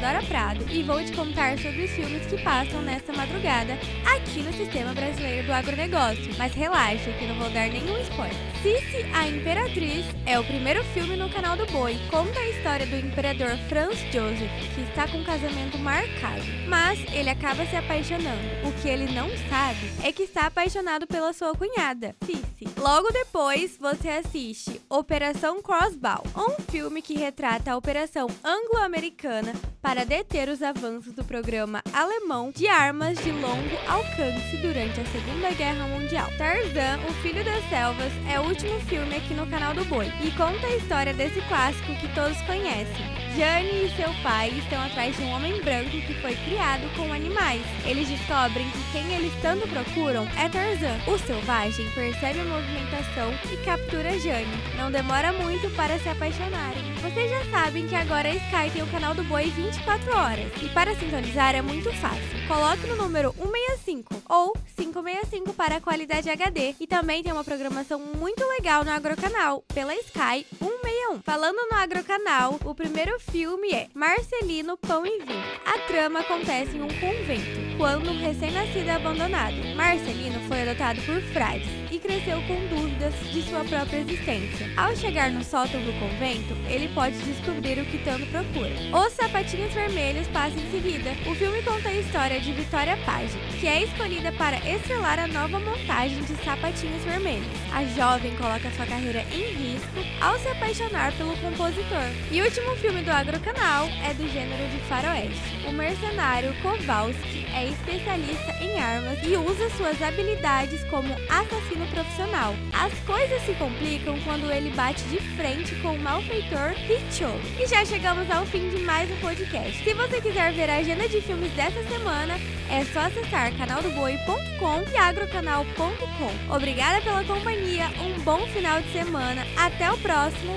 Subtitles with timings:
[0.00, 3.74] Isadora Prado e vou te contar sobre os filmes que passam nesta madrugada
[4.14, 6.34] aqui no Sistema Brasileiro do Agronegócio.
[6.38, 8.50] Mas relaxa que não vou dar nenhum spoiler.
[8.62, 11.98] Cici, a Imperatriz, é o primeiro filme no canal do Boi.
[12.10, 16.42] Conta a história do imperador Franz Joseph, que está com um casamento marcado.
[16.66, 18.40] Mas ele acaba se apaixonando.
[18.64, 22.68] O que ele não sabe é que está apaixonado pela sua cunhada, Cici.
[22.78, 30.48] Logo depois, você assiste Operação Crossbow, um filme que retrata a operação anglo-americana para deter
[30.48, 36.28] os avanços do programa alemão de armas de longo alcance durante a Segunda Guerra Mundial.
[36.38, 40.30] Tarzan, o Filho das Selvas, é o último filme aqui no canal do Boi e
[40.32, 43.20] conta a história desse clássico que todos conhecem.
[43.36, 47.62] Jane e seu pai estão atrás de um homem branco que foi criado com animais.
[47.84, 50.98] Eles descobrem que quem eles tanto procuram é Tarzan.
[51.06, 54.50] O selvagem percebe a movimentação e captura Jane.
[54.76, 56.82] Não demora muito para se apaixonarem.
[57.00, 60.52] Vocês já sabem que agora a Sky tem o canal do Boi 24 horas.
[60.62, 62.46] E para sintonizar é muito fácil.
[62.46, 66.74] Coloque no número 165 ou 565 para a qualidade HD.
[66.78, 71.22] E também tem uma programação muito legal no Agrocanal, pela Sky 161.
[71.22, 75.44] Falando no Agrocanal, o primeiro filme é Marcelino Pão e Vinho.
[75.66, 79.56] A trama acontece em um convento, quando um recém-nascido é abandonado.
[79.74, 84.68] Marcelino foi adotado por frades e cresceu com dúvidas de sua própria existência.
[84.76, 88.70] Ao chegar no sótão do convento, ele pode descobrir o que tanto procura.
[88.92, 91.10] Os sapatinhos vermelhos passam em seguida.
[91.26, 95.58] O filme conta a história de Vitória Page, que é escolhida para estrelar a nova
[95.58, 97.48] montagem de sapatinhos vermelhos.
[97.72, 102.10] A jovem coloca sua carreira em risco ao se apaixonar pelo compositor.
[102.30, 105.66] E o último filme do Agrocanal é do gênero de faroeste.
[105.66, 112.54] O mercenário Kowalski é especialista em armas e usa suas habilidades como assassino profissional.
[112.72, 117.40] As coisas se complicam quando ele bate de frente com o malfeitor Picholo.
[117.58, 119.82] E já chegamos ao fim de mais um podcast.
[119.82, 122.34] Se você quiser ver a agenda de filmes dessa semana,
[122.70, 126.54] é só acessar canaldoboi.com e agrocanal.com.
[126.54, 130.54] Obrigada pela companhia, um bom final de semana, até o próximo!